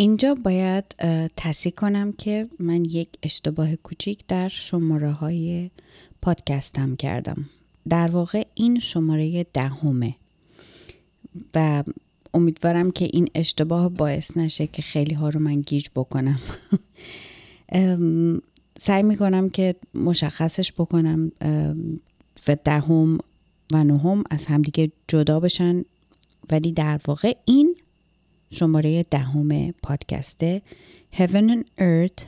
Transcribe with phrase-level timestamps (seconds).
[0.00, 0.84] اینجا باید
[1.36, 5.70] تصحیح کنم که من یک اشتباه کوچیک در شماره های
[6.22, 7.48] پادکستم کردم.
[7.88, 10.14] در واقع این شماره دهمه.
[11.54, 11.84] و
[12.34, 16.40] امیدوارم که این اشتباه باعث نشه که خیلی ها رو من گیج بکنم.
[18.78, 21.32] سعی می‌کنم که مشخصش بکنم
[22.48, 23.18] و دهم
[23.72, 25.84] و نهم از همدیگه جدا بشن.
[26.50, 27.76] ولی در واقع این
[28.50, 30.62] شماره دهم پادکسته
[31.12, 32.24] Heaven and Earth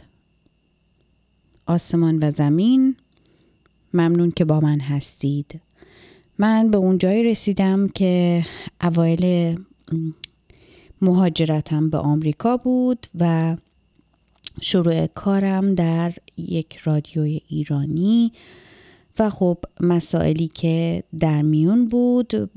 [1.67, 2.97] آسمان و زمین.
[3.95, 5.61] ممنون که با من هستید.
[6.39, 8.45] من به اون جایی رسیدم که
[8.83, 9.57] اوایل
[11.03, 13.57] مهاجرتم به آمریکا بود و
[14.61, 18.33] شروع کارم در یک رادیوی ایرانی
[19.19, 22.51] و خب مسائلی که در میون بود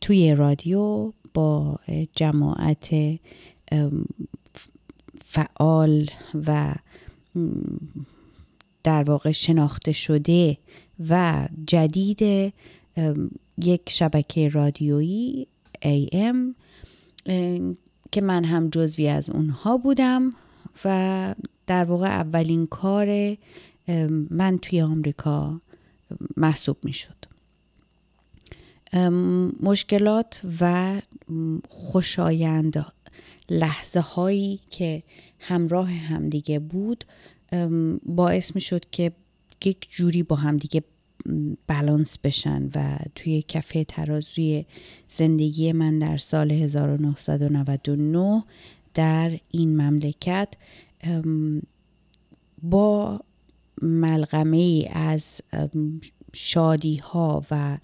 [0.00, 1.78] توی رادیو با
[2.14, 2.94] جماعت
[5.24, 6.10] فعال
[6.46, 6.74] و
[8.82, 10.58] در واقع شناخته شده
[11.08, 12.52] و جدید
[13.58, 15.46] یک شبکه رادیویی
[15.82, 16.54] AM
[18.12, 20.32] که من هم جزوی از اونها بودم
[20.84, 21.34] و
[21.66, 23.36] در واقع اولین کار
[24.30, 25.60] من توی آمریکا
[26.36, 27.33] محسوب می شد
[29.60, 30.94] مشکلات و
[31.68, 32.86] خوشایند
[33.50, 35.02] لحظه هایی که
[35.38, 37.04] همراه همدیگه بود
[38.06, 39.12] باعث می شد که
[39.64, 40.82] یک جوری با همدیگه
[41.66, 44.64] بلانس بشن و توی کفه ترازوی
[45.08, 48.44] زندگی من در سال 1999
[48.94, 50.54] در این مملکت
[52.62, 53.20] با
[53.82, 55.40] ملغمه از
[56.34, 57.78] شادی ها و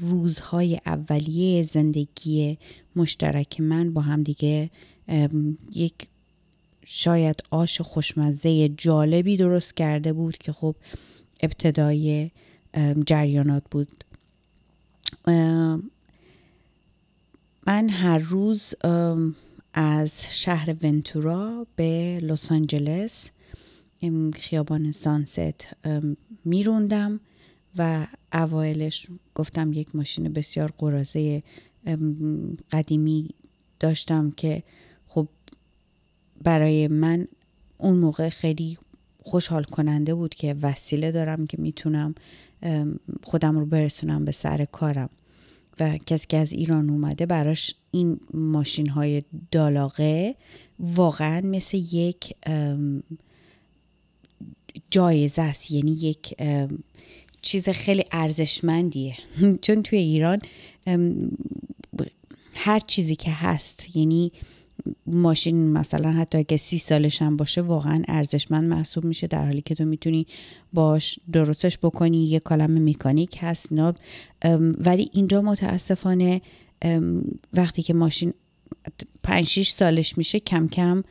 [0.00, 2.58] روزهای اولیه زندگی
[2.96, 4.70] مشترک من با هم دیگه
[5.74, 5.94] یک
[6.84, 10.76] شاید آش خوشمزه جالبی درست کرده بود که خب
[11.40, 12.30] ابتدای
[13.06, 14.04] جریانات بود.
[17.66, 18.74] من هر روز
[19.74, 23.30] از شهر ونتورا به لس آنجلس
[24.34, 25.76] خیابان سانست
[26.44, 27.20] میروندم
[27.78, 31.42] و اوایلش گفتم یک ماشین بسیار قرازه
[32.70, 33.28] قدیمی
[33.80, 34.62] داشتم که
[35.06, 35.28] خب
[36.42, 37.28] برای من
[37.78, 38.78] اون موقع خیلی
[39.22, 42.14] خوشحال کننده بود که وسیله دارم که می‌تونم
[43.22, 45.10] خودم رو برسونم به سر کارم.
[45.80, 50.34] و کسی که از ایران اومده براش این ماشین های دالاغه
[50.80, 52.34] واقعا مثل یک
[54.90, 55.70] جایزه است.
[55.70, 56.34] یعنی یک
[57.42, 59.16] چیز خیلی ارزشمندیه.
[59.62, 60.38] چون توی ایران
[62.54, 64.32] هر چیزی که هست یعنی
[65.06, 69.74] ماشین مثلا حتی اگه سی سالش هم باشه واقعا ارزشمند محسوب میشه در حالی که
[69.74, 70.26] تو می‌تونی
[70.72, 72.24] باش درستش بکنی.
[72.24, 73.94] یه کالم مکانیک هست نه
[74.78, 76.40] ولی اینجا متاسفانه
[77.52, 78.34] وقتی که ماشین
[79.22, 81.02] پنج شیش سالش میشه کم کم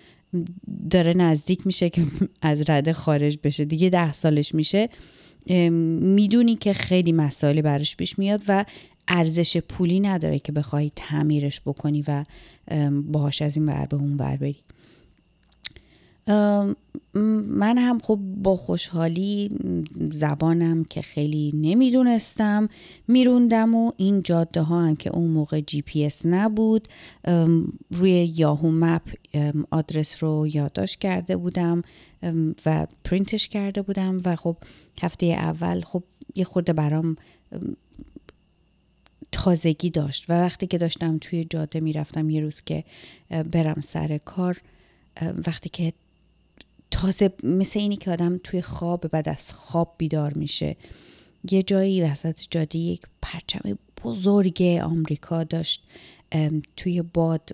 [0.89, 2.03] داره نزدیک میشه که
[2.41, 3.65] از رده خارج بشه.
[3.65, 4.89] دیگه ده سالش میشه.
[6.01, 8.65] می‌دونی که خیلی مسائلی براش پیش میاد و
[9.07, 12.25] ارزش پولی نداره که بخوای تعمیرش بکنی و
[12.91, 14.55] باهاش از این ور به اون ور بری.
[16.27, 19.51] من هم خب با خوشحالی
[20.11, 22.69] زبانم که خیلی نمی‌دونستم
[23.07, 26.87] میروندم و این جاده ها هم که اون موقع جی پی اس نبود
[27.91, 29.01] روی Yahoo Map
[29.71, 31.81] آدرس رو یادداشت کرده بودم
[32.65, 34.57] و پرینتش کرده بودم و خب
[35.01, 36.03] هفته اول خب
[36.35, 37.15] یه خورده برام
[39.31, 42.83] تازگی داشت و وقتی که داشتم توی جاده می‌رفتم یه روز که
[43.51, 44.61] برم سر کار
[45.47, 45.93] وقتی که
[46.93, 50.75] تازه مثل اینی که آدم توی خواب بعد از خواب بیدار میشه.
[51.51, 55.83] یه جایی وسط جاده یک پرچم بزرگ آمریکا داشت
[56.77, 57.49] توی باد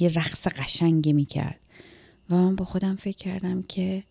[0.00, 1.60] یه رقص قشنگی می‌کرد.
[2.30, 4.02] و من با خودم فکر کردم که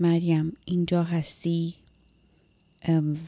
[0.00, 1.74] مریم اینجا هستی؟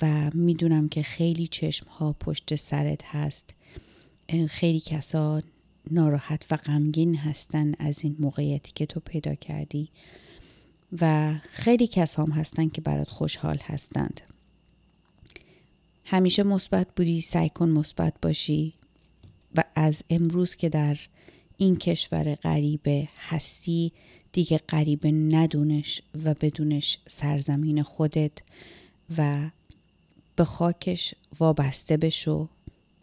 [0.02, 3.54] و می‌دونم که خیلی چشم ها پشت سرت هست.
[4.48, 5.42] خیلی کسا
[5.90, 9.88] ناراحت و غمگین هستن از این موقعیتی که تو پیدا کردی
[11.00, 14.20] و خیلی کس هم هستن که برات خوشحال هستند.
[16.04, 18.74] همیشه مثبت بودی سعی کن مثبت باشی
[19.56, 20.98] و از امروز که در
[21.56, 23.92] این کشور غریبه هستی
[24.32, 28.32] دیگه غریبه ندونش و بدونش سرزمین خودت
[29.18, 29.50] و
[30.36, 32.48] به خاکش وابسته بشو.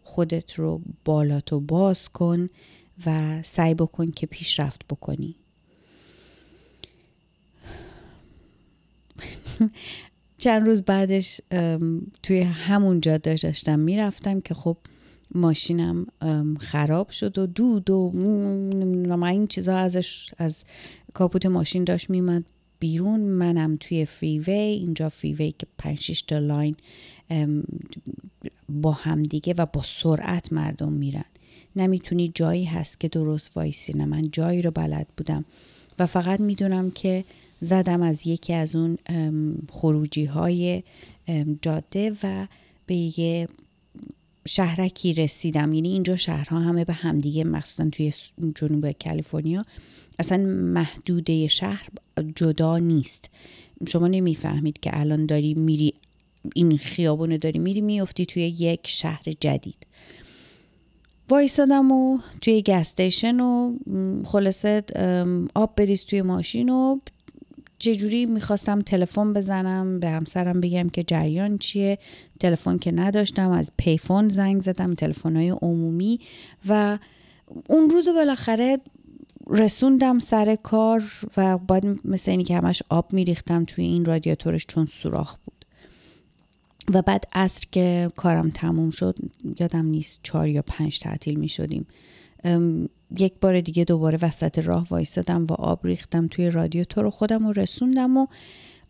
[0.02, 2.48] خودت رو بالاتو باز کن
[3.06, 5.36] و سعی بکن که پیشرفت بکنی.
[10.38, 11.40] چند روز بعدش
[12.22, 14.76] توی همون جاده داشتم می‌رفتم که خب
[15.34, 16.06] ماشینم
[16.60, 20.64] خراب شد و دود و این چیزا ازش از
[21.14, 22.44] کاپوت ماشین داشت میمد
[22.78, 23.20] بیرون.
[23.20, 26.76] منم توی freeway اینجا freeway که 5 تا لاین
[28.68, 31.24] با همدیگه و با سرعت مردم میرن.
[31.78, 33.92] نمی‌تونی جایی هست که درست وایسی.
[33.92, 35.44] نه من جایی رو بلد بودم.
[35.98, 37.24] و فقط می‌دونم که
[37.60, 38.98] زدم از یکی از اون
[39.70, 40.82] خروجی های
[41.62, 42.46] جاده و
[42.86, 43.46] به یه
[44.48, 45.72] شهرکی رسیدم.
[45.72, 48.12] یعنی اینجا شهرها همه به همدیگه مخصوصا توی
[48.54, 49.64] جنوب کالیفرنیا
[50.18, 51.88] اصلا محدوده شهر
[52.36, 53.30] جدا نیست.
[53.88, 55.94] شما نمی‌فهمید که الان داری میری
[56.54, 59.86] این خیابونو داری میری میفتی توی یک شهر جدید.
[61.30, 63.76] وایستادم و توی گستیشن و
[64.24, 64.82] خلاصه
[65.54, 66.98] آب بریز توی ماشین و
[67.78, 71.98] چجوری می‌خواستم تلفن بزنم به همسرم بگم که جریان چیه.
[72.40, 76.20] تلفن که نداشتم از پیفون زنگ زدم تلفن های عمومی
[76.68, 76.98] و
[77.68, 78.78] اون روز بالاخره
[79.50, 81.02] رسوندم سر کار
[81.36, 85.57] و باید مثل اینی که همش آب میریختم توی این رادیاتورش چون سوراخ بود.
[86.94, 89.18] و بعد عصر که کارم تموم شد
[89.60, 91.86] یادم نیست چهار یا پنج تعطیل می شدیم
[93.18, 97.46] یک بار دیگه دوباره وسط راه وایستادم و آب ریختم توی رادیو تو رو خودم
[97.46, 98.26] رو رسوندم و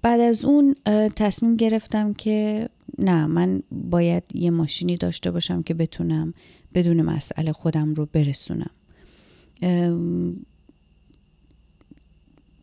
[0.02, 0.74] بعد از اون
[1.16, 2.68] تصمیم گرفتم که
[2.98, 6.34] نه من باید یه ماشینی داشته باشم که بتونم
[6.74, 8.70] بدون مسئله خودم رو برسونم.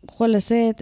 [0.09, 0.75] خلاصه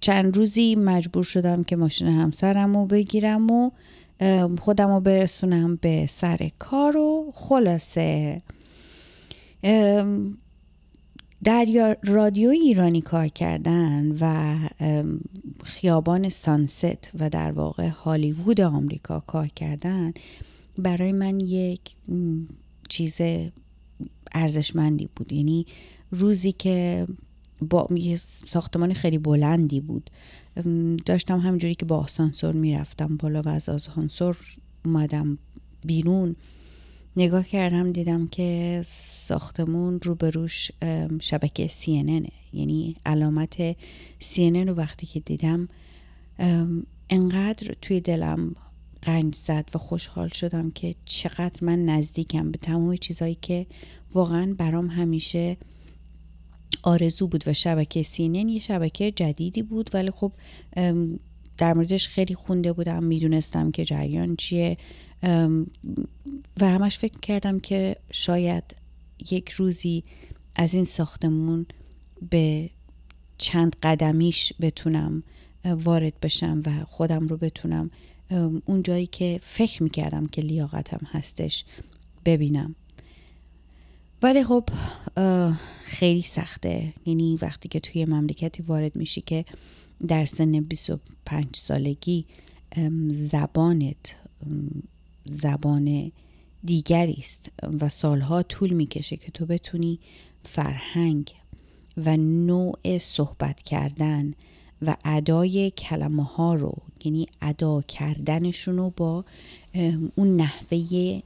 [0.00, 3.70] چند روزی مجبور شدم که ماشین همسرم رو بگیرم و
[4.58, 8.42] خودم رو برسونم به سر کار و خلاصه.
[11.44, 14.56] در رادیو ایرانی کار کردن و
[15.64, 20.12] خیابان سانست و در واقع هالیوود آمریکا کار کردن
[20.78, 21.80] برای من یک
[22.88, 23.20] چیز
[24.32, 25.32] ارزشمندی بود.
[25.32, 25.66] یعنی
[26.10, 27.06] روزی که
[27.60, 30.10] با یه ساختمان خیلی بلندی بود.
[31.06, 34.38] داشتم همجوری که با آسانسور می‌رفتم بالا و از آسانسور
[34.84, 35.38] اومدم
[35.84, 36.36] بیرون.
[37.16, 40.70] نگاه کردم دیدم که ساختمون روبروش
[41.20, 43.72] شبکه CNN یعنی علامت
[44.20, 45.68] CNN رو وقتی که دیدم
[47.10, 48.54] انقدر توی دلم
[49.02, 53.66] قنج زد و خوشحال شدم که چقدر من نزدیکم به تمام چیزهایی که
[54.14, 55.56] واقعا برام همیشه
[56.82, 60.32] آرزو بود و شبکه سینن یه شبکه جدیدی بود ولی خب
[61.58, 64.76] در موردش خیلی خونده بودم می‌دونستم که جریان چیه.
[66.60, 68.64] و همش فکر کردم که شاید
[69.30, 70.04] یک روزی
[70.56, 71.66] از این ساختمون
[72.30, 72.70] به
[73.38, 75.22] چند قدمیش بتونم
[75.64, 77.90] وارد بشم و خودم رو بتونم
[78.64, 81.64] اون جایی که فکر می‌کردم که لیاقتم هستش
[82.24, 82.74] ببینم.
[84.22, 84.68] ولی خب
[85.84, 86.92] خیلی سخته.
[87.06, 89.44] یعنی وقتی که توی مملکتی وارد میشی که
[90.08, 92.26] در سن 25 سالگی
[93.10, 94.16] زبانت
[95.24, 96.12] زبان
[96.64, 100.00] دیگری است و سالها طول می‌کشه که تو بتونی
[100.44, 101.32] فرهنگ
[101.96, 104.34] و نوع صحبت کردن
[104.82, 109.24] و ادای کلمه ها رو یعنی ادا کردنشون رو با
[110.14, 110.78] اون نحوه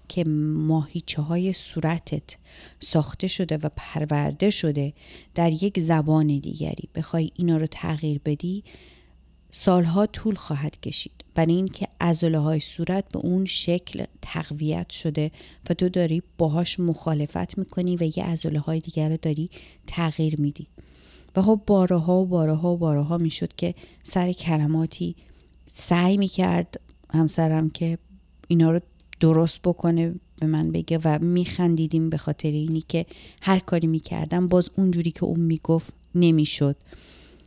[0.09, 2.37] که ماهیچه های صورتت
[2.81, 4.93] ساخته شده و پرورده شده
[5.35, 6.89] در یک زبان دیگری.
[6.95, 8.65] بخوای اینا رو تغییر بدی
[9.51, 11.25] سالها طول خواهد کشید.
[11.35, 15.31] برای اینکه عضله های صورت به اون شکل تقویت شده
[15.71, 19.51] و تو داری باهاش مخالفت می‌کنی و یه عضله های دیگر رو داری
[19.87, 20.67] تغییر میدی.
[21.37, 25.17] و خب بارها و بارها و بارها می‌شد که سر کلماتی
[25.67, 26.81] سعی می‌کرد
[27.13, 27.99] همسرم که
[28.49, 28.81] اینا رو
[29.21, 33.07] درست بکنه به من بگه و میخندیدیم به خاطر اینی که
[33.43, 36.77] هر کاری می‌کردم باز اونجوری که اون می‌گفت نمی‌شد.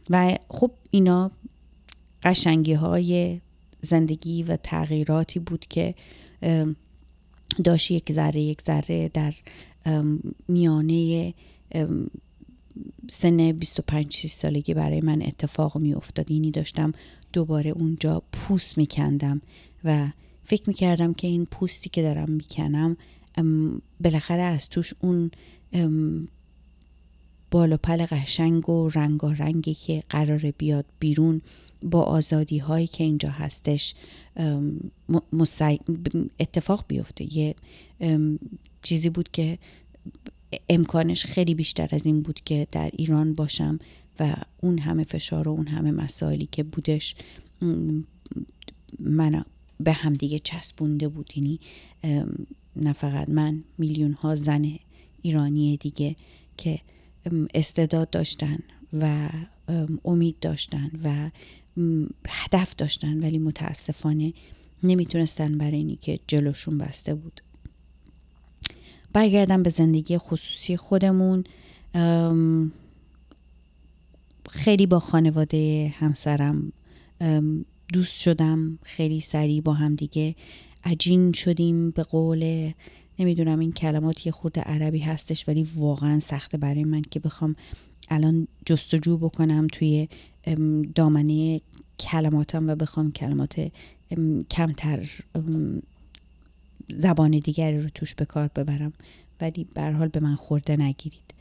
[0.10, 1.32] و خب اینا
[2.24, 3.42] قشنگی های
[3.82, 5.96] زندگی و تغییراتی بود که
[7.64, 9.34] داشت یک ذره یک ذره در
[10.48, 11.34] میانه
[13.10, 16.92] سن 25 سالگی برای من اتفاق می افتاد یعنی داشتم
[17.34, 19.42] دوباره اونجا پوست میکندم
[19.84, 20.08] و
[20.44, 22.98] فکر می‌کردم که این پوستی که دارم می‌کنم
[24.02, 25.32] بالاخره از توش اون
[27.52, 31.42] بالا پل قشنگ و رنگی که قرار بیاد بیرون
[31.82, 33.96] با آزادی هایی که اینجا هستش
[36.40, 37.38] اتفاق بیفته.
[37.38, 37.56] یه
[38.82, 39.58] چیزی بود که
[40.70, 43.80] امکانش خیلی بیشتر از این بود که در ایران باشم
[44.20, 47.16] و اون همه فشار و اون همه مسائلی که بودش
[49.00, 49.46] من
[49.80, 51.32] به هم دیگه چسبونده بود.
[51.36, 51.60] یعنی
[52.76, 54.76] نه فقط من میلیون ها زن
[55.22, 56.16] ایرانی دیگه
[56.58, 56.80] که
[57.54, 58.60] استعداد داشتن
[58.94, 59.30] و
[60.06, 61.30] امید داشتن و
[62.30, 64.34] هدف داشتن ولی متاسفانه
[64.84, 67.42] نمی‌تونستن برای اینی که جلوشون بسته بود.
[69.14, 71.44] برگردم به زندگی خصوصی خودمون.
[74.50, 76.72] خیلی با خانواده همسرم
[77.94, 78.80] دوست شدم.
[78.84, 80.36] خیلی سریع با هم دیگه
[80.84, 82.72] عجین شدیم به قول
[83.20, 87.56] نمی‌دونم این کلمات یه خورده عربی هستش ولی واقعا سخته برای من که بخوام
[88.10, 90.08] الان جستجو بکنم توی
[90.96, 91.62] دامنه
[92.00, 93.72] کلماتم و بخوام کلمات
[94.50, 95.10] کمتر
[96.90, 98.94] زبان دیگری رو توش به کار ببرم.
[99.42, 101.34] ولی به حال به من خورده نگیرید.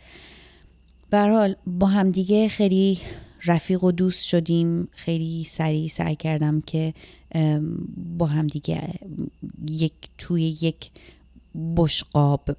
[1.11, 2.99] به حال با هم دیگه خیلی
[3.45, 4.89] رفیق و دوست شدیم.
[4.91, 6.95] خیلی سریع سعی کردم که
[8.19, 8.89] با هم دیگه
[9.69, 10.91] یک توی یک
[11.77, 12.57] بشقاب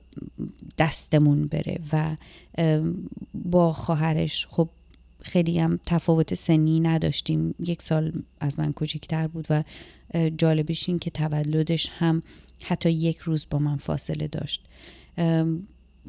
[0.78, 2.16] دستمون بره و
[3.34, 4.70] با خواهرش خب
[5.22, 7.56] خیلی هم تفاوت سنی نداشتیم.
[7.60, 9.64] یک سال از من کوچکتر بود و
[10.38, 12.24] جالبش این که تولدش هم
[12.64, 14.66] حتی یک روز با من فاصله داشت.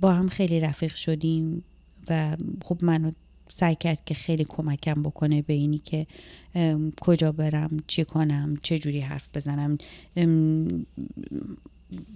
[0.00, 1.64] با هم خیلی رفیق شدیم
[2.10, 3.10] و خب منو
[3.48, 6.06] سعی کرد که خیلی کمکم بکنه به اینی که
[7.00, 9.78] کجا برم چی کنم چه جوری حرف بزنم.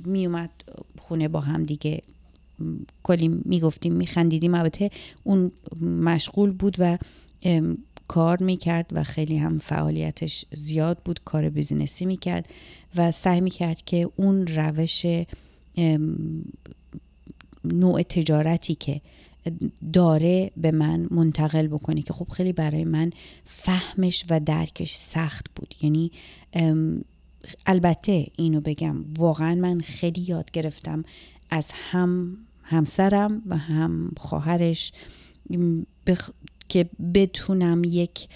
[0.05, 0.51] میومد
[0.99, 2.03] خونه با هم دیگه.
[3.03, 4.55] کلی می‌گفتیم میخندیدیم.
[4.55, 4.91] البته
[5.25, 6.99] اون مشغول بود و
[8.13, 12.49] کار می‌کرد و خیلی هم فعالیتش زیاد بود کار بیزینسی می‌کرد
[12.97, 15.07] و سعی می‌کرد که اون روش
[17.65, 19.01] نوع تجارتی که
[19.93, 23.11] داره به من منتقل بکنه که خب خیلی برای من
[23.45, 25.75] فهمش و درکش سخت بود.
[25.83, 26.13] یعنی
[27.67, 31.05] البته اینو بگم واقعا من خیلی یاد گرفتم
[31.51, 34.93] از هم همسرم و هم خواهرش.
[36.73, 38.29] که بتونم یک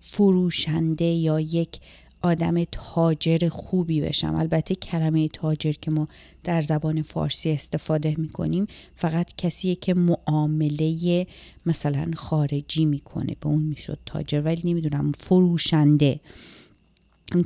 [0.00, 1.80] فروشنده یا یک
[2.22, 4.34] آدم تاجر خوبی بشم.
[4.34, 6.08] البته کلمه تاجر که ما
[6.44, 11.26] در زبان فارسی استفاده می‌کنیم فقط کسیه که معامله
[11.66, 16.20] مثلا خارجی می‌کنه به اون می‌شد تاجر ولی نمی‌دونم فروشنده.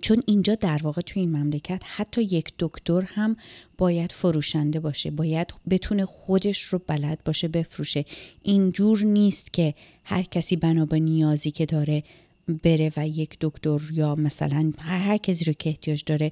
[0.02, 3.36] چون اینجا در واقع توی این مملکت حتی یک دکتر هم
[3.78, 8.04] باید فروشنده باشه باید بتونه خودش رو بلد باشه بفروشه.
[8.42, 12.02] اینجور نیست که هر کسی بنا به نیازی که داره
[12.62, 16.30] بره و یک دکتر یا مثلا هر, هر کسی رو که احتیاج داره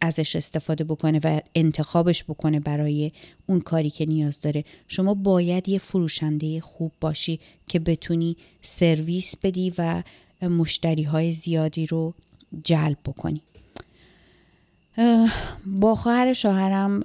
[0.00, 3.12] ازش استفاده بکنه و انتخابش بکنه برای
[3.46, 4.64] اون کاری که نیاز داره.
[4.88, 10.02] شما باید یه فروشنده خوب باشی که بتونی سرویس بدی و
[10.42, 12.14] مشتری های زیادی رو
[12.64, 13.42] جلب بکنی.
[15.66, 17.00] با خواهر شوهرم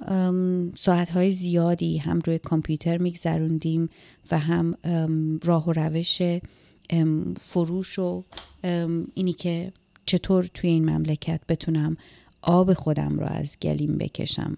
[0.76, 3.88] ساعت های زیادی هم روی کامپیوتر میگذروندیم
[4.30, 4.74] و هم
[5.44, 6.22] راه و روش
[7.40, 8.24] فروش و
[9.14, 9.72] اینی که
[10.06, 11.96] چطور توی این مملکت بتونم
[12.42, 14.56] آب خودم رو از گلیم بکشم.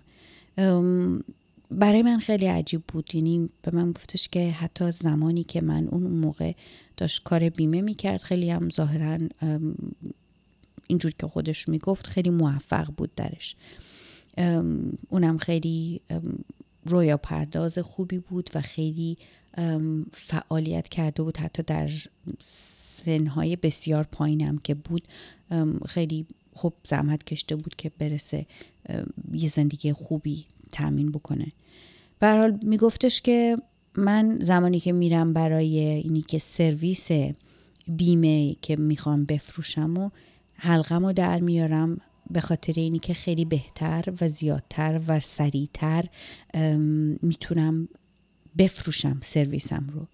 [1.71, 3.15] برای من خیلی عجیب بود.
[3.15, 6.53] یعنی به من گفتش که حتی زمانی که من اون موقع
[6.97, 9.19] داشت کار بیمه می‌کرد خیلی هم ظاهرا
[10.91, 13.57] اینجور که خودش می‌گفت خیلی موفق بود درش.
[15.09, 16.01] اونم خیلی
[16.85, 19.19] رویا پرداز خوبی بود و خیلی
[20.13, 21.91] فعالیت کرده بود حتی در
[22.39, 25.09] سنهای بسیار پایینم که بود.
[25.89, 28.47] خیلی خوب زحمت کشته بود که برسه
[29.33, 31.53] یه زندگی خوبی تامین بکنه.
[32.19, 33.57] به میگفتش که
[33.95, 37.09] من زمانی که میرم برای اینی که سرویس
[37.89, 40.11] بیمه که می‌خوام بفروشم و
[40.63, 42.01] حلقم رو در میارم
[42.31, 46.05] به خاطر اینی که خیلی بهتر و زیادتر و سریعتر
[47.23, 47.89] می‌تونم
[48.59, 50.07] بفروشم سرویسم رو.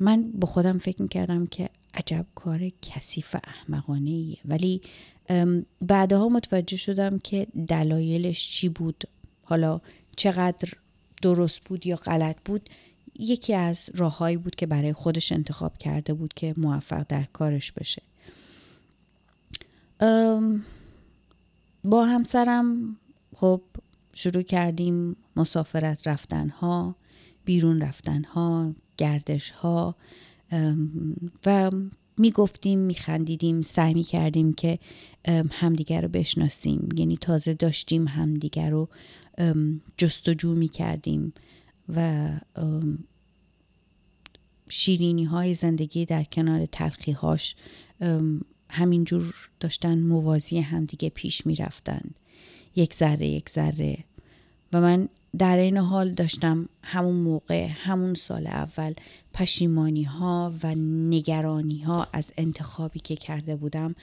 [0.00, 4.80] من با خودم فکر می‌کردم که عجب کار کثیف احمقانه ایه ولی
[5.80, 9.04] بعدها متوجه شدم که دلایلش چی بود.
[9.42, 9.80] حالا
[10.16, 10.72] چقدر
[11.22, 12.70] درست بود یا غلط بود
[13.18, 18.02] یکی از راههایی بود که برای خودش انتخاب کرده بود که موفق در کارش بشه
[21.84, 22.96] با همسرم
[23.34, 23.62] خب
[24.12, 26.96] شروع کردیم مسافرت رفتن ها
[27.44, 29.96] بیرون رفتن ها گردش ها
[31.46, 31.70] و
[32.18, 34.78] می‌گفتیم میخندیدیم سعی می‌کردیم که
[35.50, 36.88] همدیگر رو بشناسیم.
[36.96, 38.88] یعنی تازه داشتیم همدیگر رو
[39.96, 41.32] جستجو می‌کردیم
[41.88, 42.28] و
[44.68, 47.56] شیرینی های زندگی در کنار تلخی هاش
[48.72, 52.14] همینجور داشتن موازی همدیگه پیش می رفتند
[52.76, 53.98] یک ذره یک ذره.
[54.72, 58.94] و من در این حال داشتم همون موقع همون سال اول
[59.34, 63.94] پشیمانی ها و نگرانی ها از انتخابی که کرده بودم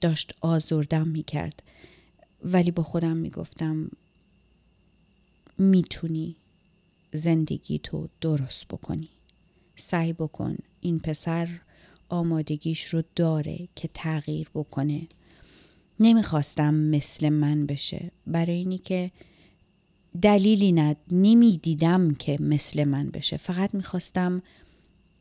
[0.00, 1.62] داشت آزردم می کرد
[2.44, 3.90] ولی با خودم می گفتم
[5.58, 6.36] می‌تونی
[7.12, 9.08] زندگی تو درست بکنی.
[9.76, 11.48] سعی بکن این پسر
[12.08, 15.08] آمادگیش رو داره که تغییر بکنه.
[16.00, 18.10] نمی‌خواستم مثل من بشه.
[18.26, 19.10] برای اینی که
[20.22, 23.36] دلیلی ند نمی‌دیدم که مثل من بشه.
[23.36, 24.42] فقط می‌خواستم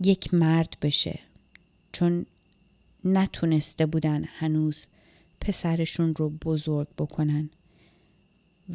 [0.04, 1.20] یک مرد بشه.
[1.92, 2.26] چون
[3.06, 4.88] نتونسته بودن هنوز
[5.42, 7.50] پسرشون رو بزرگ بکنن.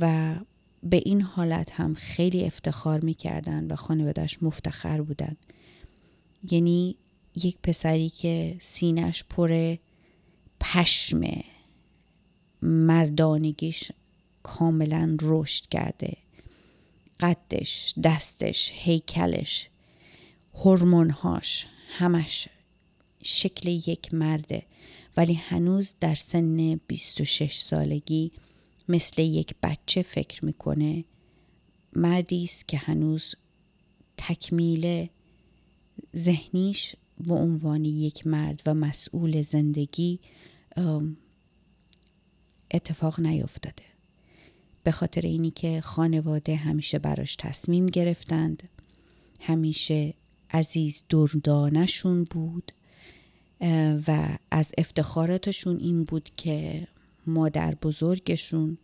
[0.00, 0.34] و
[0.82, 5.36] به این حالت هم خیلی افتخار می‌کردن و خانوادش مفتخر بودن.
[6.50, 6.96] یعنی
[7.36, 9.76] یک پسری که سینش پر
[10.60, 11.44] پشمه
[12.62, 13.92] مردانگیش
[14.42, 16.16] کاملا رشد کرده.
[17.20, 19.68] قدش دستش هیکلش
[20.54, 22.48] هورمونهاش همش
[23.22, 24.62] شکل یک مرده.
[25.16, 28.30] ولی هنوز در سن 26 سالگی
[28.88, 31.04] مثل یک بچه فکر می‌کنه
[31.92, 33.34] مردی است که هنوز
[34.16, 35.08] تکمیل
[36.16, 40.20] ذهنیش به عنوان یک مرد و مسئول زندگی
[42.70, 43.82] اتفاق نیفتاده.
[44.84, 48.68] به خاطر اینی که خانواده همیشه براش تصمیم گرفتند.
[49.40, 50.14] همیشه
[50.50, 52.72] عزیز دردانشون بود
[54.08, 56.88] و از افتخاراتشون این بود که
[57.26, 58.78] مادر بزرگشون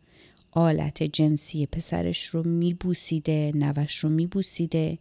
[0.50, 4.98] آلت جنسی پسرش رو میبوسیده نوش رو میبوسیده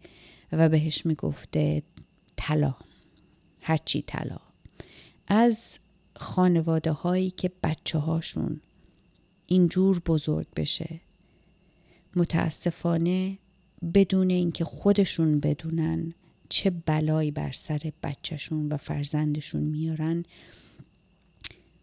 [0.52, 1.84] و بهش می‌گفته
[2.36, 2.76] طلا.
[3.62, 4.40] هرچی طلا.
[5.28, 5.80] از
[6.16, 8.62] خانواده هایی که بچه هاشون
[9.48, 11.00] اینجور بزرگ بشه
[12.16, 13.38] متاسفانه
[13.94, 16.14] بدون اینکه خودشون بدونن
[16.50, 20.26] چه بلایی بر سر بچهشون و فرزندشون میارن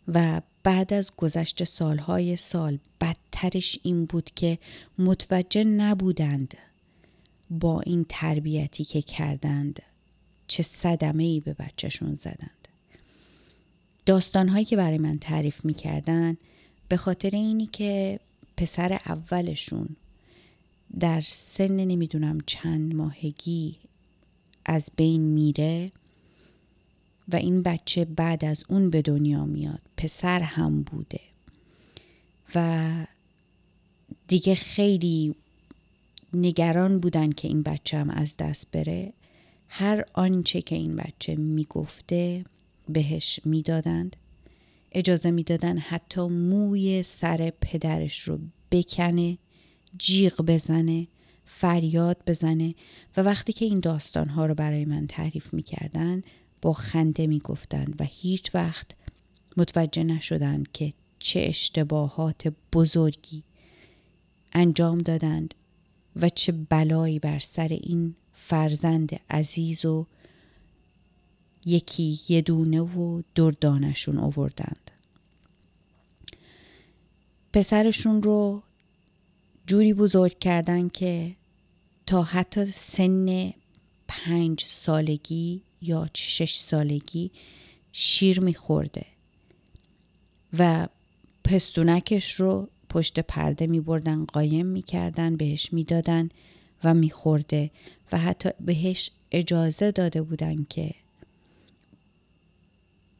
[0.09, 4.59] و بعد از گذشت سالهای سال بدترش این بود که
[4.99, 6.55] متوجه نبودند
[7.51, 9.83] با این تربیتی که کردند.
[10.55, 12.69] چه صدمه ای به بچهشون زدند.
[14.07, 16.37] داستانهایی که برای من تعریف می‌کردن
[16.89, 18.21] به خاطر اینی که
[18.57, 19.89] پسر اولشون
[21.01, 23.77] در سن نمی‌دونم چند ماهگی
[24.65, 25.93] از بین میره
[27.29, 29.81] و این بچه بعد از اون به دنیا میاد.
[29.97, 31.21] پسر هم بوده
[32.55, 32.91] و
[34.29, 35.35] دیگه خیلی
[36.35, 39.13] نگران بودن که این بچه هم از دست بره.
[39.69, 42.45] هر آنچه که این بچه می‌گفته
[42.89, 44.17] بهش می‌دادند
[44.93, 48.39] اجازه می‌دادن حتی موی سر پدرش رو
[48.71, 49.39] بکنه
[49.99, 51.07] جیغ بزنه
[51.45, 52.75] فریاد بزنه.
[53.17, 56.23] و وقتی که این داستان ها رو برای من تعریف می‌کردن
[56.63, 58.91] با خنده می‌گفتند و هیچ وقت
[59.57, 63.43] متوجه نشدند که چه اشتباهات بزرگی
[64.53, 65.55] انجام دادند
[66.17, 70.07] و چه بلایی بر سر این فرزند عزیز و
[71.67, 74.91] یکی یه دونه و دردانشون آوردند.
[77.53, 78.63] پسرشون رو
[79.67, 81.35] جوری بزرگ کردن که
[82.07, 83.53] تا حتی سن
[84.09, 87.31] پنج سالگی یا شش سالگی
[87.93, 89.07] شیر میخورده
[90.59, 90.89] و
[91.45, 96.29] پستونکش رو پشت پرده می بردن قایم می کردن بهش می‌دادن.
[96.85, 97.71] و میخورده
[98.13, 100.95] و حتی بهش اجازه داده بودن که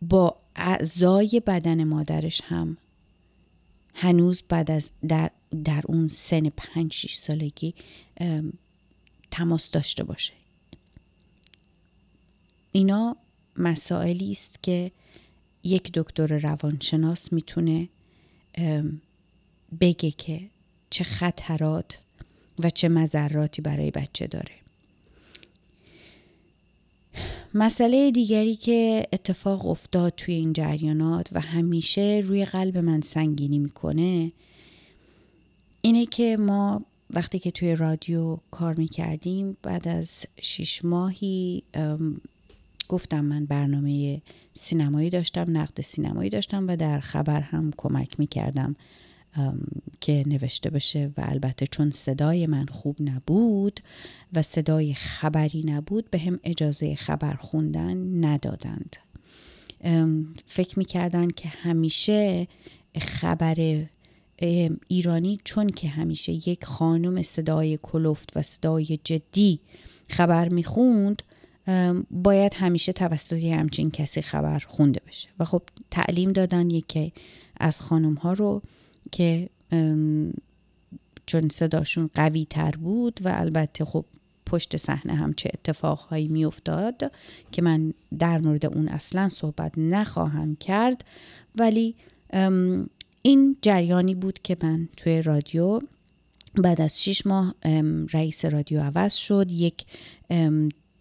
[0.03, 2.77] با اعضای بدن مادرش هم
[3.95, 5.31] هنوز بعد از در,
[5.65, 7.75] در اون سن پنج شیش سالگی
[9.31, 10.33] تماس داشته باشه.
[12.73, 13.17] اینا
[13.57, 14.91] مسائلی است که
[15.63, 17.89] یک دکتر روانشناس می‌تونه
[19.81, 20.51] بگه که
[20.91, 21.99] چه خطرات
[22.59, 24.55] و چه مذراتی برای بچه داره.
[27.55, 34.33] مسئله دیگری که اتفاق افتاد توی این جریانات و همیشه روی قلب من سنگینی می‌کنه
[35.81, 41.63] اینه که ما وقتی که توی رادیو کار می‌کردیم بعد از شیش ماهی
[42.89, 48.77] گفتم من برنامه سینمایی داشتم نقد سینمایی داشتم و در خبر هم کمک می‌کردم.
[50.01, 53.81] که نوشته بشه و البته چون صدای من خوب نبود
[54.33, 58.97] و صدای خبری نبود به هم اجازه خبر خوندن ندادند.
[60.47, 62.49] فکر می‌کردن که همیشه
[63.01, 63.85] خبر
[64.89, 69.61] ایرانی چون که همیشه یک خانم صدای کلفت و صدای جدی
[70.09, 71.23] خبر می‌خوند
[72.11, 77.13] باید همیشه توسط همچین کسی خبر خونده بشه و خب تعلیم دادن یکی
[77.57, 78.63] از خانم ها رو
[79.13, 79.49] که
[81.27, 84.05] چون صداشون قوی تر بود و البته خب
[84.47, 87.13] پشت صحنه هم چه اتفاقهایی میافتاد
[87.53, 91.05] که من در مورد اون اصلا صحبت نخواهم کرد.
[91.55, 91.95] ولی
[93.23, 95.81] این جریانی بود که من توی رادیو
[96.55, 97.55] بعد از شیش ماه
[98.13, 99.47] رئیس رادیو عوض شد.
[99.51, 99.85] یک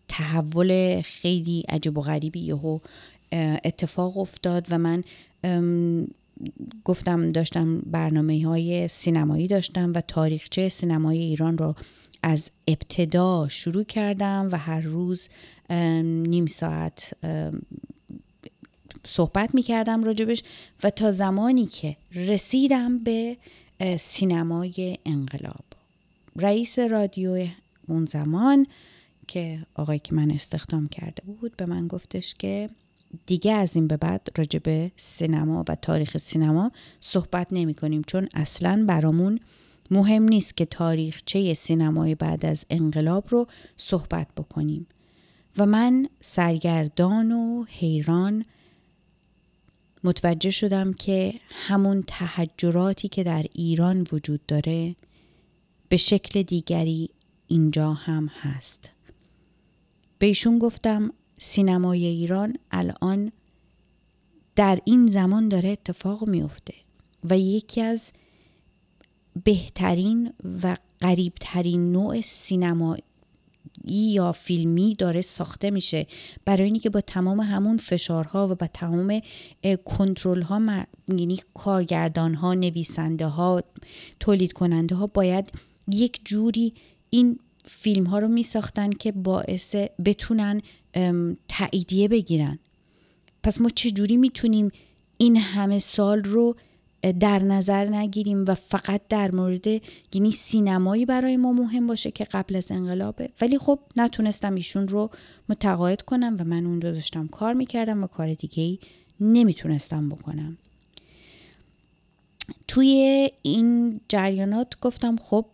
[0.08, 2.80] تحول خیلی عجب و غریبی یهو
[3.64, 5.04] اتفاق افتاد و من
[6.86, 11.76] گفتم داشتم برنامه های سینمایی داشتم و تاریخچه سینمای ایران رو
[12.24, 15.30] از ابتدا شروع کردم و هر روز
[16.04, 17.14] نیم ساعت
[19.06, 20.44] صحبت می کردم راجبش
[20.84, 23.38] و تا زمانی که رسیدم به
[24.00, 25.66] سینمای انقلاب.
[26.36, 27.48] رئیس رادیو
[27.88, 28.68] اون زمان
[29.28, 32.70] که آقای که من استخدام کرده بود به من گفتش که
[33.26, 38.86] دیگه از این به بعد راجب سینما و تاریخ سینما صحبت نمی کنیم چون اصلا
[38.88, 39.40] برامون
[39.92, 43.48] مهم نیست که تاریخچه سینمای بعد از انقلاب رو
[43.78, 44.88] صحبت بکنیم.
[45.58, 48.46] و من سرگردان و حیران
[50.04, 54.96] متوجه شدم که همون تحجراتی که در ایران وجود داره
[55.90, 57.10] به شکل دیگری
[57.48, 58.92] اینجا هم هست.
[60.20, 61.14] بهشون گفتم
[61.44, 63.32] سینمای ایران الان
[64.56, 66.74] در این زمان داره اتفاق میفته
[67.24, 68.12] و یکی از
[69.44, 73.04] بهترین و قریبترین نوع سینمایی
[73.86, 76.08] یا فیلمی داره ساخته میشه.
[76.46, 79.20] برای اینکه با تمام همون فشارها و با تمام
[79.86, 83.64] کنترل ها یعنی کارگردان ها نویسنده ها
[84.20, 85.52] تولید کننده ها باید
[85.88, 86.74] یک جوری
[87.10, 89.76] این فیلم ها رو می ساختن که باعث
[90.06, 90.62] بتونن
[91.48, 92.60] تاییدیه بگیرن.
[93.44, 94.72] پس ما چجوری می‌تونیم
[95.18, 96.56] این همه سال رو
[97.20, 99.68] در نظر نگیریم و فقط در مورد
[100.14, 105.10] یعنی سینمایی برای ما مهم باشه که قبل از انقلابه؟ ولی خب نتونستم ایشون رو
[105.50, 108.80] متقاعد کنم و من اونجا داشتم کار می‌کردم و کار دیگه ای
[109.20, 110.58] نمی‌تونستم بکنم.
[112.68, 115.46] توی این جریانات گفتم خب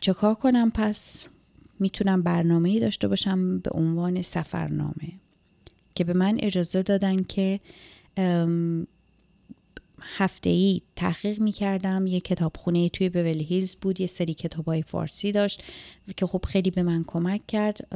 [0.00, 1.28] چه کار کنم پس؟
[1.82, 5.12] می‌تونم برنامه داشته باشم به عنوان سفرنامه
[5.94, 7.60] که به من اجازه دادن که
[10.02, 14.82] هفته ای تحقیق می کردم یه کتابخونه توی بول هیلز بود یه سری کتاب های
[14.82, 15.64] فارسی داشت
[16.16, 17.94] که خب خیلی به من کمک کرد.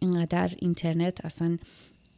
[0.00, 1.58] اینقدر اینترنت اصلا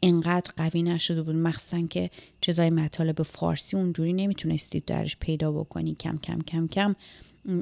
[0.01, 1.35] اینقدر قوی نشده بود.
[1.35, 5.94] مخصوصا که چیزای مطالب فارسی اونجوری نمی‌تونستید درش پیدا بکنی.
[5.94, 6.96] کم کم کم کم.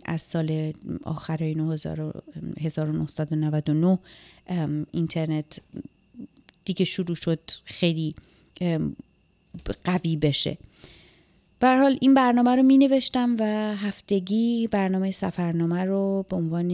[0.04, 0.72] از سال
[1.04, 1.42] آخر
[2.60, 3.98] 1999
[4.90, 5.60] اینترنت
[6.64, 8.14] دیگه شروع شد خیلی
[9.84, 10.58] قوی بشه.
[11.60, 13.44] به حال این برنامه رو می نوشتم و
[13.76, 16.70] هفتگی برنامه سفرنامه رو به عنوان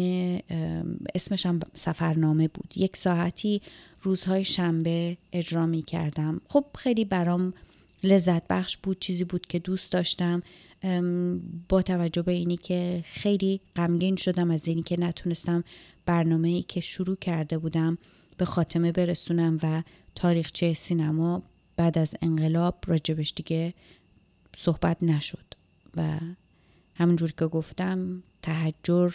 [1.15, 2.73] اسمش هم سفرنامه بود.
[2.77, 3.63] یک ساعتی
[4.03, 7.53] روزهای شنبه اجرا می کردم خب خیلی برام
[8.05, 10.43] لذت بخش بود چیزی بود که دوست داشتم.
[11.69, 15.65] با توجه به اینی که خیلی غمگین شدم از اینی که نتونستم
[16.07, 17.99] برنامه ای که شروع کرده بودم
[18.37, 19.83] به خاتمه برسونم و
[20.15, 21.43] تاریخچه سینما
[21.77, 23.75] بعد از انقلاب راجبش دیگه
[24.57, 25.55] صحبت نشد.
[25.97, 26.21] و
[26.95, 29.13] همونجور که گفتم تحجر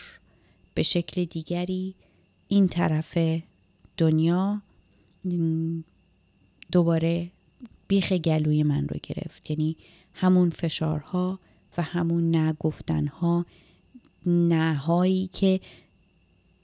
[0.73, 1.95] به شکل دیگری
[2.47, 3.17] این طرف
[3.97, 4.61] دنیا
[6.71, 7.31] دوباره
[7.89, 9.51] بیخ گلوی من رو گرفت.
[9.51, 9.75] یعنی
[10.13, 11.39] همون فشارها
[11.77, 13.45] و همون نگفتنها
[14.25, 15.59] نهایی که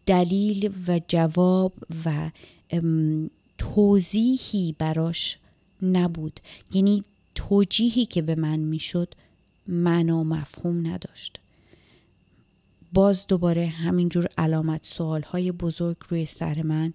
[0.06, 1.74] دلیل و جواب
[2.06, 2.32] و
[3.58, 5.38] توضیحی براش
[5.82, 6.40] نبود.
[6.74, 7.04] یعنی
[7.36, 9.14] توجیهی که به من می‌شد
[9.68, 11.40] معنا مفهوم نداشت.
[12.94, 16.94] باز دوباره همینجور علامت سوال های بزرگ روی سر من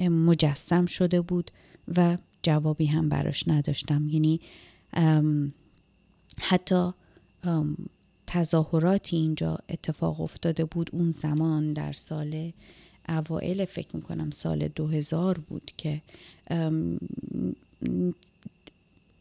[0.00, 1.50] مجسم شده بود
[1.96, 4.08] و جوابی هم براش نداشتم.
[4.08, 4.40] یعنی
[6.40, 6.90] حتی
[8.26, 12.52] تظاهراتی اینجا اتفاق افتاده بود اون زمان در سال
[13.08, 16.02] اوائل فکر می‌کنم سال 2000 بود که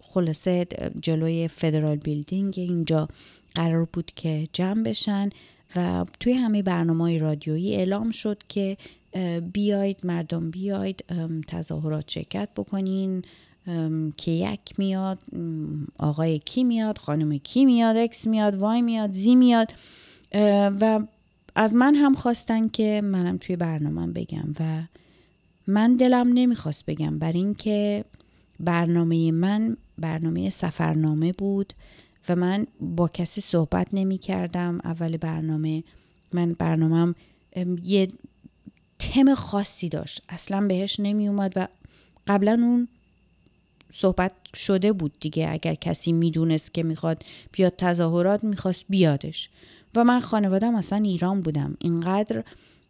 [0.01, 0.67] خلاصه
[1.01, 3.07] جلوی Federal Building اینجا
[3.55, 5.29] قرار بود که جمع بشن
[5.75, 8.77] و توی همه برنامه رادیویی اعلام شد که
[9.53, 11.03] بیاید مردم بیاید
[11.47, 13.21] تظاهرات شرکت بکنین.
[14.17, 15.19] که یک میاد
[15.99, 19.73] آقای کی میاد خانم کی میاد X میاد Y میاد Z میاد.
[20.81, 20.99] و
[21.55, 24.83] از من هم خواستن که منم توی برنامه بگم و
[25.67, 27.19] من دلم نمی‌خواست بگم.
[27.19, 28.05] بر اینکه
[28.59, 31.73] برنامه من برنامه سفرنامه بود
[32.29, 35.83] و من با کسی صحبت نمی کردم اول برنامه
[36.33, 37.15] من برنامهم
[37.83, 38.07] یه
[38.99, 40.21] تم خاصی داشت.
[40.29, 41.67] اصلا بهش نمی اومد و
[42.27, 42.87] قبلا اون
[43.91, 45.49] صحبت شده بود دیگه.
[45.49, 49.49] اگر کسی می‌دونست که می‌خواد بیاد تظاهرات می‌خواست بیادش.
[49.95, 51.77] و من خانوادم اصلا ایران بودم.
[51.79, 52.43] اینقدر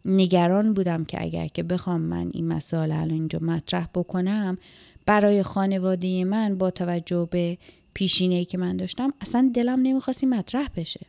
[0.04, 4.58] نگران بودم که اگر که بخوام من این مسائل الان اینجا مطرح بکنم
[5.06, 7.58] برای خانواده من با توجه به
[7.94, 11.06] پیشینه که من داشتم اصلا دلم نمی‌خواست این مطرح بشه.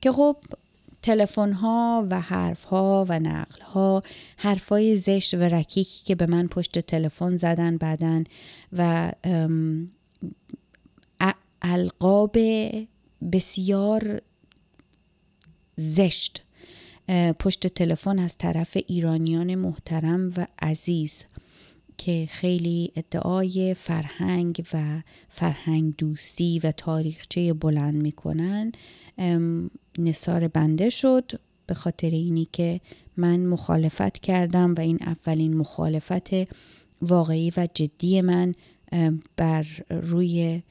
[0.00, 0.36] که خب
[1.02, 4.02] تلفن ها و حرف ها و نقل ها
[4.36, 8.24] حرف های زشت و رکیکی که به من پشت تلفن زدن بعدن
[8.72, 9.12] و
[11.62, 12.36] القاب
[13.32, 14.20] بسیار
[15.76, 16.42] زشت.
[17.38, 21.24] پشت تلفن از طرف ایرانیان محترم و عزیز.
[22.02, 28.72] که خیلی ادعای فرهنگ و فرهنگ دوستی و تاریخچه بلند می‌کنن
[29.98, 32.80] نصار بنده شد به خاطر اینی که
[33.16, 36.30] من مخالفت کردم و این اولین مخالفت
[37.02, 38.54] واقعی و جدی من
[39.36, 40.62] بر روی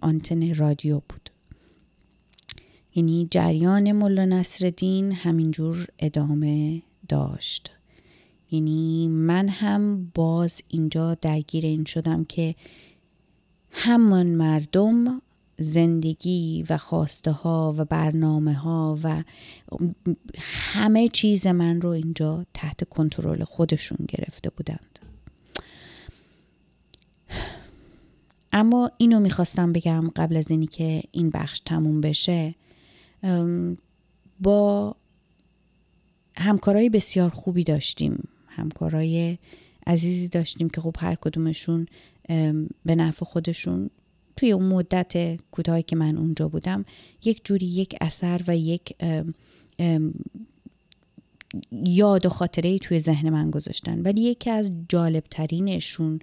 [0.00, 1.30] آنتن رادیو بود.
[2.94, 7.70] یعنی جریان ملا نصرالدین همینجور ادامه داشت.
[8.52, 12.54] یعنی من هم باز اینجا درگیر این شدم که
[13.70, 15.22] همان مردم
[15.58, 19.22] زندگی و خواسته ها و برنامه ها و
[20.38, 24.98] همه چیز من رو اینجا تحت کنترل خودشون گرفته بودند.
[28.52, 32.54] اما اینو می‌خواستم بگم قبل از اینی که این بخش تموم بشه.
[34.40, 34.96] با
[36.36, 38.28] همکارای بسیار خوبی داشتیم.
[38.56, 39.38] همکارای
[39.86, 41.86] عزیزی داشتیم که خب هر کدومشون
[42.84, 43.90] به نفع خودشون
[44.36, 46.84] توی اون مدت کوتاهی که من اونجا بودم
[47.24, 48.96] یک جوری یک اثر و یک
[51.72, 54.02] یاد و خاطره توی ذهن من گذاشتن.
[54.02, 56.18] ولی یکی از جالب ترینشون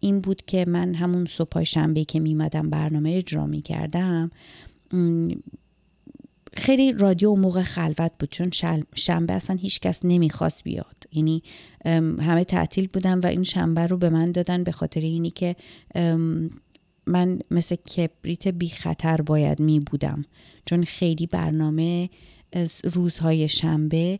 [0.00, 4.30] این بود که من همون صبح شنبه که میمدم برنامه اجرا می کردم
[6.56, 8.50] خیلی رادیو موقع خلوت بود چون
[8.94, 10.96] شنبه اصلا هیچ کس نمی‌خواست بیاد.
[11.12, 11.42] یعنی
[12.20, 15.56] همه تعطیل بودن و این شنبه رو به من دادن به خاطر اینی که
[17.06, 20.24] من مثل کبریت بی خطر باید می بودم.
[20.66, 22.10] چون خیلی برنامه
[22.52, 24.18] از روزهای شنبه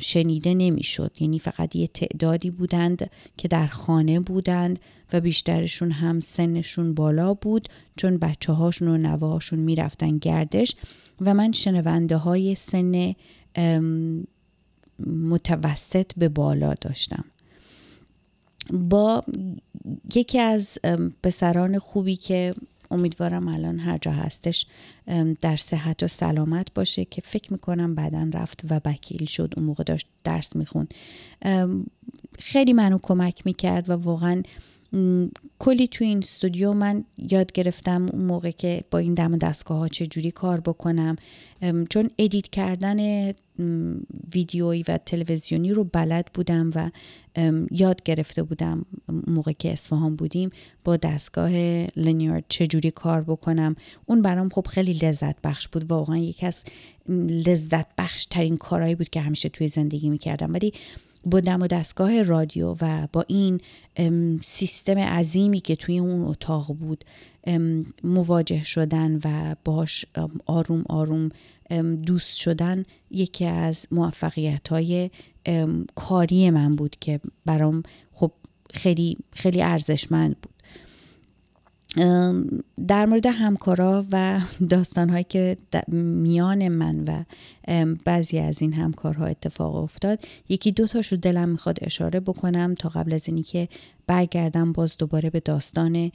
[0.00, 1.16] شنیده نمی‌شد.
[1.20, 4.78] یعنی فقط یه تعدادی بودند که در خانه بودند.
[5.12, 10.74] و بیشترشون هم سنشون بالا بود چون بچه هاشون و نوه هاشون می‌رفتن گردش
[11.20, 13.14] و من شنونده های سن
[15.06, 17.24] متوسط به بالا داشتم.
[18.72, 19.24] با
[20.14, 20.78] یکی از
[21.22, 22.54] پسران خوبی که
[22.90, 24.66] امیدوارم الان هر جا هستش
[25.40, 29.54] در صحت و سلامت باشه که فکر می‌کنم بعدا رفت و وکیل شد.
[29.56, 30.94] اون موقع داشت درس می‌خوند.
[32.38, 34.42] خیلی منو کمک می‌کرد و واقعا
[35.58, 39.88] کلی تو این استودیو من یاد گرفتم اون موقع که با این دم دستگاه ها
[39.88, 41.16] چجوری کار بکنم.
[41.90, 43.32] چون ادیت کردن
[44.34, 46.90] ویدیویی و تلویزیونی رو بلد بودم و
[47.70, 48.86] یاد گرفته بودم
[49.26, 50.50] موقع که اصفهان بودیم
[50.84, 51.50] با دستگاه
[51.96, 53.76] لینیارد چجوری کار بکنم.
[54.06, 55.90] اون برام خب خیلی لذت بخش بود.
[55.90, 56.62] واقعا یکی از
[57.28, 60.52] لذت بخش ترین کارهایی بود که همیشه توی زندگی می‌کردم.
[60.52, 60.72] ولی
[61.26, 63.60] با دم و دستگاه رادیو و با این
[64.42, 67.04] سیستم عظیمی که توی اون اتاق بود
[68.04, 70.06] مواجه شدن و باش
[70.46, 71.28] آروم آروم
[72.06, 75.10] دوست شدن یکی از موفقیت های
[75.94, 77.82] کاری من بود که برام
[78.12, 78.32] خب
[78.74, 80.53] خیلی خیلی ارزشمند بود.
[82.86, 85.56] در مورد همکارا و داستانهایی که
[85.88, 87.24] میان من و
[88.04, 93.12] بعضی از این همکارها اتفاق افتاد یکی دو تاشو دلم می‌خواد اشاره بکنم تا قبل
[93.12, 93.68] از اینی که
[94.06, 96.12] برگردم باز دوباره به داستان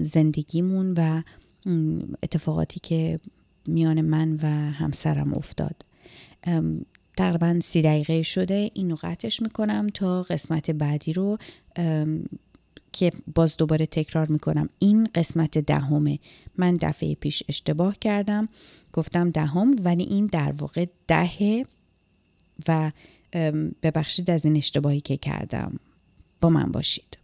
[0.00, 1.22] زندگیمون و
[2.22, 3.20] اتفاقاتی که
[3.66, 5.76] میان من و همسرم افتاد.
[7.16, 11.38] تقریبا سی دقیقه شده اینو قطعش می‌کنم تا قسمت بعدی رو
[12.94, 14.68] که باز دوباره تکرار می‌کنم.
[14.78, 16.18] این قسمت دهمه
[16.58, 18.48] من دفعه پیش اشتباه کردم
[18.92, 21.66] گفتم دهم ولی این در واقع دهه
[22.68, 22.92] و
[23.82, 25.80] ببخشید از این اشتباهی که کردم.
[26.40, 27.23] با من باشید.